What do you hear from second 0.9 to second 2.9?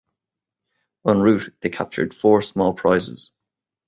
En route, they captured four small